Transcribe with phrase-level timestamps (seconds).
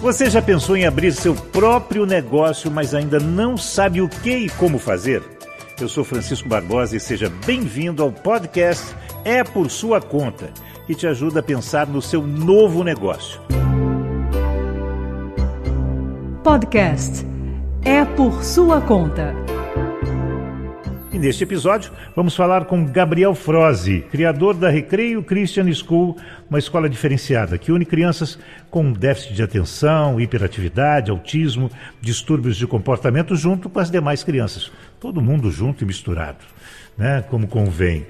[0.00, 4.48] Você já pensou em abrir seu próprio negócio, mas ainda não sabe o que e
[4.50, 5.20] como fazer?
[5.80, 10.52] Eu sou Francisco Barbosa e seja bem-vindo ao podcast É por Sua Conta,
[10.86, 13.40] que te ajuda a pensar no seu novo negócio.
[16.44, 17.26] Podcast
[17.84, 19.34] É por Sua Conta.
[21.10, 26.14] E neste episódio vamos falar com Gabriel Frozi, criador da Recreio Christian School,
[26.50, 28.38] uma escola diferenciada que une crianças
[28.70, 34.70] com déficit de atenção, hiperatividade, autismo, distúrbios de comportamento junto com as demais crianças.
[35.00, 36.44] Todo mundo junto e misturado,
[36.96, 37.24] né?
[37.30, 38.06] como convém.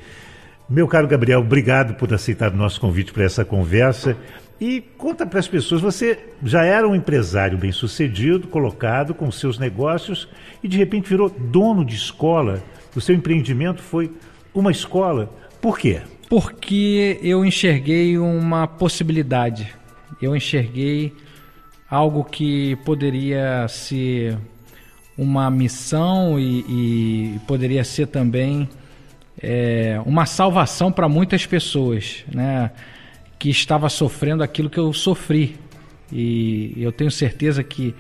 [0.69, 4.17] Meu caro Gabriel, obrigado por aceitar o nosso convite para essa conversa.
[4.61, 10.29] E conta para as pessoas, você já era um empresário bem-sucedido, colocado com seus negócios
[10.65, 12.61] e de repente virou dono de escola
[12.99, 14.13] o seu empreendimento foi
[14.53, 15.33] uma escola.
[15.61, 16.03] Por quê?
[16.29, 19.73] Porque eu enxerguei uma possibilidade.
[20.21, 21.15] Eu enxerguei
[21.89, 24.37] algo que poderia ser
[25.17, 28.69] uma missão e, e poderia ser também
[29.41, 32.71] é, uma salvação para muitas pessoas, né?
[33.39, 35.57] Que estava sofrendo aquilo que eu sofri.
[36.13, 37.95] E eu tenho certeza que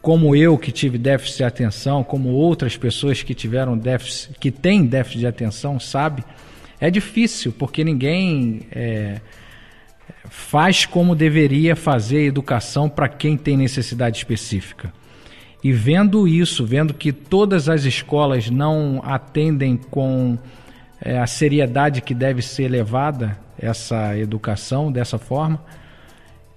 [0.00, 4.86] como eu que tive déficit de atenção, como outras pessoas que tiveram déficit, que têm
[4.86, 6.24] déficit de atenção, sabe,
[6.80, 9.20] é difícil porque ninguém é,
[10.30, 14.92] faz como deveria fazer a educação para quem tem necessidade específica.
[15.62, 20.38] E vendo isso, vendo que todas as escolas não atendem com
[21.02, 25.62] é, a seriedade que deve ser levada essa educação dessa forma,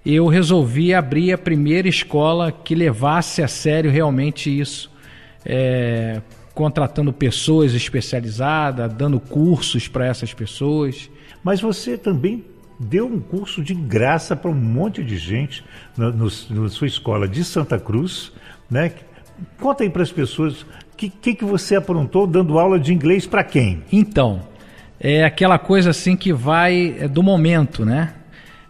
[0.06, 4.92] eu resolvi abrir a primeira escola que levasse a sério realmente isso,
[5.46, 6.22] é,
[6.54, 11.10] contratando pessoas especializadas, dando cursos para essas pessoas.
[11.44, 12.44] Mas você também
[12.80, 15.64] deu um curso de graça para um monte de gente
[15.98, 18.32] na, na sua escola de Santa Cruz,
[18.70, 18.92] né?
[19.60, 23.26] Conta aí para as pessoas o que, que, que você aprontou dando aula de inglês
[23.26, 23.84] para quem?
[23.92, 24.42] Então,
[25.00, 28.14] é aquela coisa assim que vai é, do momento, né?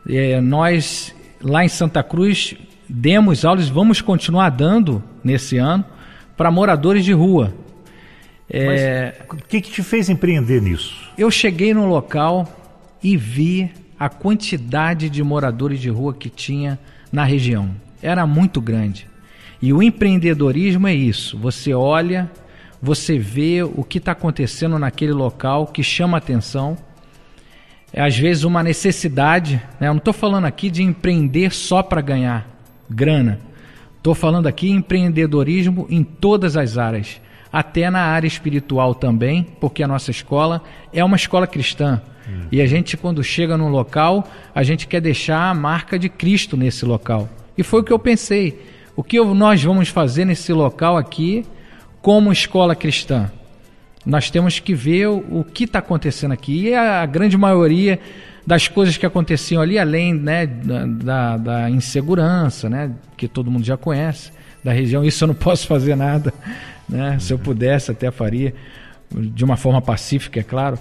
[0.08, 1.14] É, nós
[1.44, 2.56] lá em Santa Cruz
[2.88, 5.84] demos aulas, vamos continuar dando nesse ano
[6.38, 7.54] para moradores de rua.
[8.50, 11.12] É, o que, que te fez empreender nisso?
[11.18, 12.48] Eu cheguei no local
[13.02, 16.80] e vi a quantidade de moradores de rua que tinha
[17.12, 17.72] na região.
[18.02, 19.08] Era muito grande.
[19.62, 22.30] E o empreendedorismo é isso: você olha,
[22.82, 26.78] você vê o que está acontecendo naquele local que chama atenção
[27.94, 29.62] é às vezes uma necessidade.
[29.80, 29.88] Né?
[29.88, 32.50] Eu não estou falando aqui de empreender só para ganhar
[32.90, 33.40] grana.
[33.98, 37.22] Estou falando aqui empreendedorismo em todas as áreas,
[37.52, 40.62] até na área espiritual também, porque a nossa escola
[40.92, 42.02] é uma escola cristã.
[42.28, 42.48] Hum.
[42.52, 46.58] E a gente, quando chega num local, a gente quer deixar a marca de Cristo
[46.58, 47.30] nesse local.
[47.58, 48.60] E foi o que eu pensei.
[48.96, 51.46] O que nós vamos fazer nesse local aqui
[52.02, 53.32] como escola cristã?
[54.06, 56.68] Nós temos que ver o, que está acontecendo aqui.
[56.68, 58.00] E a, grande maioria
[58.46, 63.64] das coisas que aconteciam ali, além né, da, da, da, insegurança, né, que todo mundo
[63.64, 64.32] já conhece,
[64.64, 66.34] da região, isso eu não posso fazer nada.
[66.88, 67.18] Né?
[67.20, 68.54] Se eu pudesse, até faria,
[69.10, 70.78] de uma forma pacífica, é claro.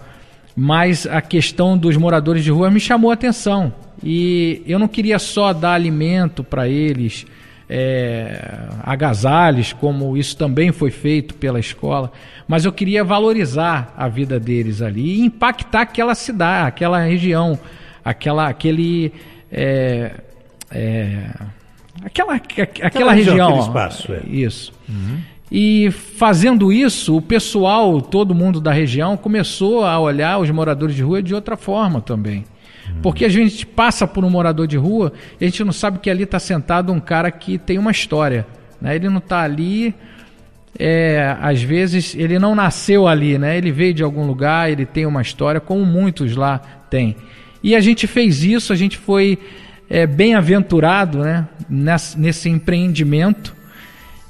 [0.54, 3.72] Mas a questão dos moradores de rua me chamou a atenção.
[4.02, 7.24] E eu não queria só dar alimento para eles,
[7.68, 12.12] é, agasalhos, como isso também foi feito pela escola,
[12.46, 17.58] mas eu queria valorizar a vida deles ali e impactar aquela cidade, aquela região,
[18.04, 19.12] aquela, aquele.
[19.50, 20.12] É,
[20.70, 21.30] é,
[22.04, 23.60] aquela, aquela, aquela região.
[23.60, 24.20] espaço, é.
[24.26, 24.72] Isso.
[24.88, 25.18] Uhum.
[25.50, 31.02] E fazendo isso, o pessoal, todo mundo da região, começou a olhar os moradores de
[31.02, 32.44] rua de outra forma também.
[33.00, 36.10] Porque a gente passa por um morador de rua e a gente não sabe que
[36.10, 38.46] ali está sentado um cara que tem uma história.
[38.80, 38.96] Né?
[38.96, 39.94] Ele não está ali,
[40.78, 43.56] é, às vezes, ele não nasceu ali, né?
[43.56, 46.58] ele veio de algum lugar, ele tem uma história, como muitos lá
[46.90, 47.16] têm.
[47.62, 49.38] E a gente fez isso, a gente foi
[49.88, 51.46] é, bem-aventurado né?
[51.68, 53.61] nesse, nesse empreendimento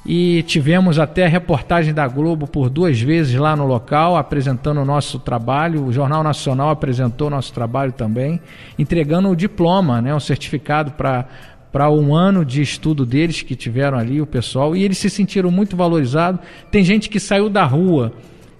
[0.04, 5.18] e tivemos até reportagem da Globo por duas vezes lá no local, apresentando o nosso
[5.18, 5.84] trabalho.
[5.84, 8.40] O Jornal Nacional apresentou o nosso trabalho também,
[8.78, 11.26] entregando o diploma, né, um certificado para
[11.72, 15.50] para um ano de estudo deles que tiveram ali, o pessoal, e eles se sentiram
[15.50, 16.38] muito valorizados.
[16.70, 18.12] Tem gente que saiu da rua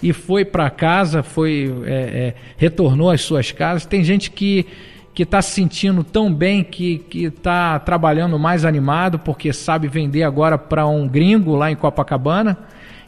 [0.02, 3.84] e foi para casa, foi é, é, retornou às suas casas.
[3.84, 4.66] Tem gente que
[5.14, 10.56] que está se sentindo tão bem que está trabalhando mais animado porque sabe vender agora
[10.56, 12.56] para um gringo lá em Copacabana.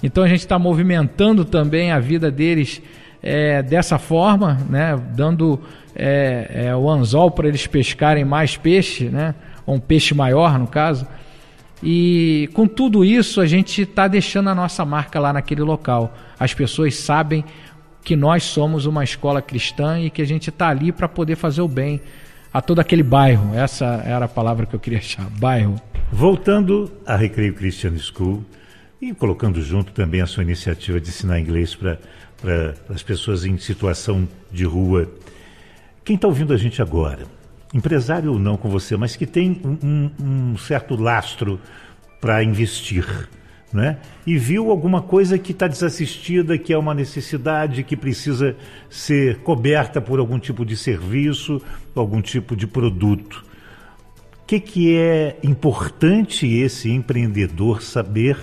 [0.02, 2.82] Então a gente está movimentando também a vida deles
[3.22, 5.00] é, dessa forma, né?
[5.14, 5.58] dando
[5.96, 9.34] é, é, o anzol para eles pescarem mais peixe, né?
[9.64, 11.06] ou um peixe maior, no caso.
[11.82, 16.14] E com tudo isso, a gente está deixando a nossa marca lá naquele local.
[16.38, 17.44] As pessoas sabem
[18.04, 21.62] que nós somos uma escola cristã e que a gente está ali para poder fazer
[21.62, 22.00] o bem
[22.52, 23.54] a todo aquele bairro.
[23.54, 25.80] Essa era a palavra que eu queria achar, bairro.
[26.12, 28.44] Voltando à Recreio Christian School
[29.00, 31.98] e colocando junto também a sua iniciativa de ensinar inglês para
[32.90, 35.10] as pessoas em situação de rua.
[36.04, 37.26] Quem está ouvindo a gente agora,
[37.72, 41.58] empresário ou não com você, mas que tem um, um, certo lastro
[42.20, 43.28] para investir,
[43.74, 43.98] né?
[44.24, 48.56] E viu alguma coisa que está desassistida, que é uma necessidade, que precisa
[48.88, 51.60] ser coberta por algum tipo de serviço,
[51.92, 53.44] algum tipo de produto.
[54.40, 58.38] O que, que é importante esse empreendedor saber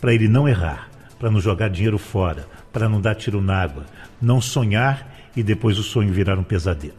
[0.00, 0.88] para ele não errar,
[1.18, 3.84] para não jogar dinheiro fora, para não dar tiro na água,
[4.22, 6.94] não sonhar e depois o sonho virar um pesadelo?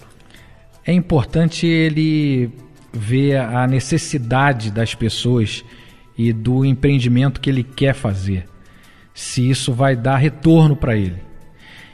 [0.85, 2.51] É importante ele
[2.91, 5.63] ver a necessidade das pessoas
[6.19, 8.45] e do empreendimento que ele quer fazer.
[9.13, 11.15] Se isso vai dar retorno para ele.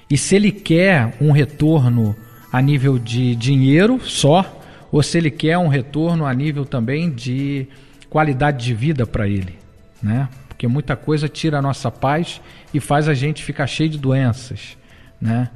[0.10, 2.16] E se ele quer um retorno
[2.52, 7.68] a nível de dinheiro só, ou se ele quer um retorno a nível também de
[8.10, 9.60] qualidade de vida para ele,
[10.02, 10.28] né?
[10.48, 12.42] Porque muita coisa tira a nossa paz
[12.74, 14.76] e faz a gente ficar cheio de doenças,
[15.22, 15.52] né?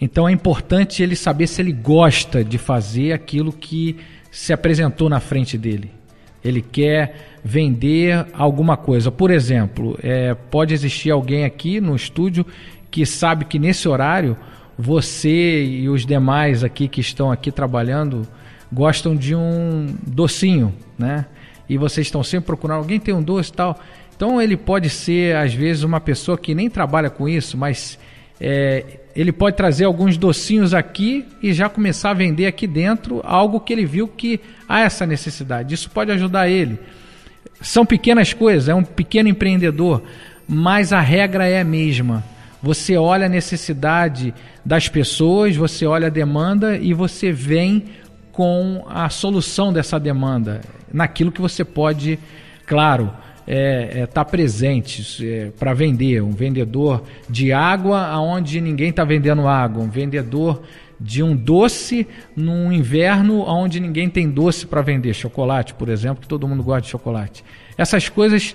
[0.00, 3.96] Então é importante ele saber se ele gosta de fazer aquilo que
[4.30, 5.99] se apresentou na frente dele.
[6.44, 9.10] Ele quer vender alguma coisa.
[9.10, 12.46] Por exemplo, é, pode existir alguém aqui no estúdio
[12.90, 14.36] que sabe que nesse horário
[14.78, 18.26] você e os demais aqui que estão aqui trabalhando
[18.72, 21.26] gostam de um docinho, né?
[21.68, 23.78] E vocês estão sempre procurando alguém tem um doce e tal.
[24.16, 27.98] Então ele pode ser às vezes uma pessoa que nem trabalha com isso, mas
[28.40, 33.60] é, ele pode trazer alguns docinhos aqui e já começar a vender aqui dentro algo
[33.60, 35.74] que ele viu que há essa necessidade.
[35.74, 36.78] Isso pode ajudar ele.
[37.60, 40.02] São pequenas coisas, é um pequeno empreendedor,
[40.48, 42.24] mas a regra é a mesma.
[42.62, 44.34] Você olha a necessidade
[44.64, 47.84] das pessoas, você olha a demanda e você vem
[48.32, 50.60] com a solução dessa demanda,
[50.92, 52.18] naquilo que você pode,
[52.66, 53.10] claro,
[53.52, 56.22] é, é, tá presente é, para vender.
[56.22, 60.62] Um vendedor de água aonde ninguém está vendendo água, um vendedor
[61.00, 62.06] de um doce
[62.36, 66.82] num inverno onde ninguém tem doce para vender, chocolate, por exemplo, que todo mundo gosta
[66.82, 67.44] de chocolate.
[67.76, 68.54] Essas coisas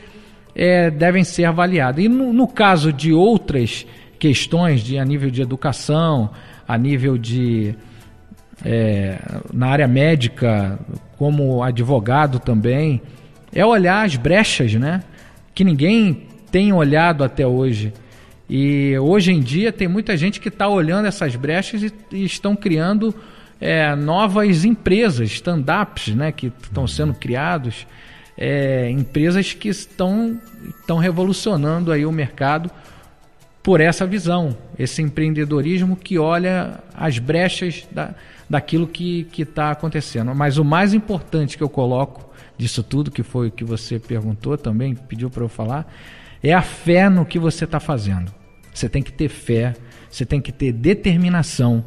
[0.55, 2.01] é, devem ser avaliadas.
[2.01, 3.85] E no, no, caso de outras
[4.17, 6.29] questões de, a nível de educação,
[6.65, 7.75] a nível de.
[8.63, 9.19] É,
[9.53, 10.79] na área médica,
[11.17, 13.01] como advogado também,
[13.55, 15.01] é olhar as brechas, né?
[15.53, 17.93] Que ninguém tem olhado até hoje.
[18.49, 22.55] E hoje em dia tem muita gente que está olhando essas brechas e, e estão
[22.55, 23.15] criando
[23.59, 26.33] é, novas empresas, stand-ups, né?
[26.33, 27.87] Que estão sendo criados.
[28.37, 30.37] É, empresas que estão,
[30.81, 32.69] estão revolucionando aí o mercado
[33.63, 38.13] por essa visão, esse empreendedorismo que olha as brechas da,
[38.49, 40.35] daquilo que está acontecendo.
[40.35, 42.24] Mas o mais importante que eu coloco
[42.57, 45.91] disso tudo, que foi que você perguntou também, pediu para eu falar,
[46.41, 48.31] é a fé no que você está fazendo.
[48.73, 49.73] Você tem que ter fé,
[50.09, 51.83] você tem que ter determinação,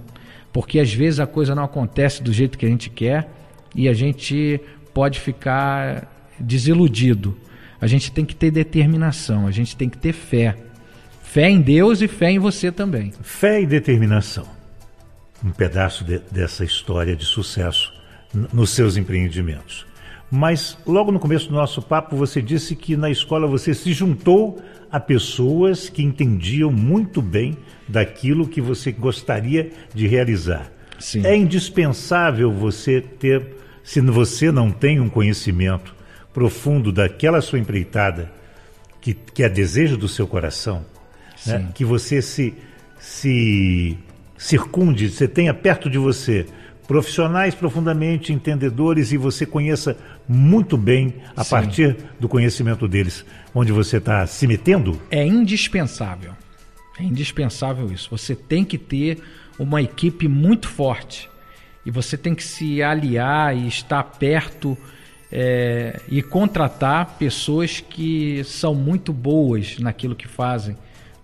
[0.53, 3.29] porque às vezes a coisa não acontece do jeito que a gente quer
[3.75, 4.61] e a gente
[4.93, 7.37] pode ficar desiludido.
[7.81, 10.57] A gente tem que ter determinação, a gente tem que ter fé.
[11.23, 13.13] Fé em Deus e fé em você também.
[13.23, 14.49] Fé e determinação.
[15.45, 17.93] Um pedaço de, dessa história de sucesso
[18.53, 19.87] nos seus empreendimentos.
[20.31, 24.61] Mas logo no começo do nosso papo você disse que na escola você se juntou
[24.91, 27.57] a pessoas que entendiam muito bem
[27.87, 30.71] daquilo que você gostaria de realizar.
[30.99, 31.25] Sim.
[31.25, 35.95] É indispensável você ter, se você não tem um conhecimento
[36.33, 38.31] profundo daquela sua empreitada,
[39.01, 40.85] que, que é desejo do seu coração,
[41.47, 41.69] né?
[41.75, 42.55] que você se,
[42.99, 43.97] se
[44.37, 46.47] circunde, você tenha perto de você
[46.89, 49.95] profissionais profundamente entendedores e você conheça
[50.27, 51.51] muito bem a Sim.
[51.51, 54.99] partir do conhecimento deles onde você está se metendo?
[55.11, 56.33] É indispensável.
[56.99, 58.09] É indispensável isso.
[58.11, 59.23] Você tem que ter
[59.59, 61.29] uma equipe muito forte
[61.85, 64.77] e você tem que se aliar e estar perto
[65.31, 70.75] é, e contratar pessoas que são muito boas naquilo que fazem,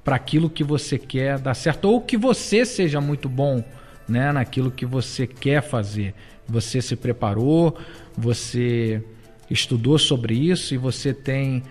[0.04, 3.64] para aquilo que você quer dar certo, ou que você seja muito bom
[4.08, 6.14] né, naquilo que você quer fazer.
[6.46, 7.76] Você se preparou,
[8.16, 9.02] você
[9.50, 11.62] estudou sobre isso e você tem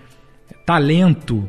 [0.66, 1.48] talento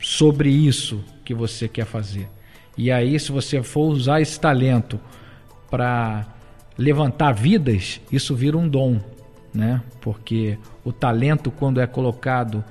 [0.00, 2.28] sobre isso que você quer fazer.
[2.76, 5.00] E aí, se você for usar esse talento
[5.70, 6.26] para
[6.76, 9.00] levantar vidas, isso vira um dom.
[9.54, 9.82] né?
[10.02, 12.62] Porque o talento, quando é colocado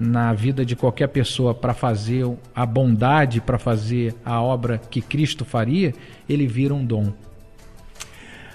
[0.00, 2.24] na vida de qualquer pessoa para fazer
[2.54, 5.92] a bondade, para fazer a obra que Cristo faria,
[6.28, 7.12] ele vira um dom.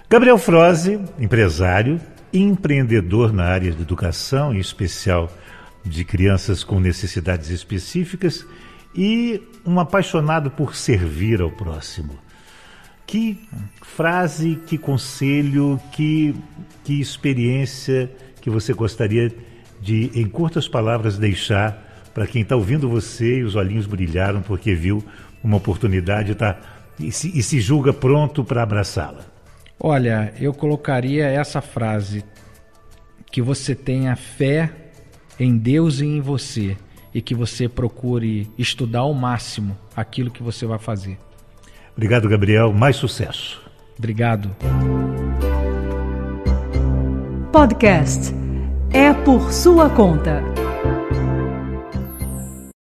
[0.09, 1.99] Gabriel Froze, empresário,
[2.31, 5.29] empreendedor na área de educação, em especial
[5.83, 8.45] de crianças com necessidades específicas,
[8.95, 12.17] e um apaixonado por servir ao próximo.
[13.05, 13.47] Que
[13.81, 16.33] frase, que conselho, que,
[16.83, 18.09] que experiência
[18.39, 19.33] que você gostaria
[19.83, 24.73] de, em curtas palavras, deixar para quem está ouvindo você e os olhinhos brilharam porque
[24.73, 25.03] viu
[25.43, 26.57] uma oportunidade tá,
[26.99, 29.25] e, se, e se julga pronto para abraçá-la?
[29.79, 32.23] Olha, eu colocaria essa frase:
[33.29, 34.71] que você tenha fé
[35.39, 36.77] em Deus e em você
[37.13, 41.17] e que você procure estudar ao máximo aquilo que você vai fazer.
[41.91, 42.71] Obrigado, Gabriel.
[42.71, 43.61] Mais sucesso.
[43.97, 44.55] Obrigado.
[47.51, 48.42] Podcast
[48.95, 50.62] É por sua conta.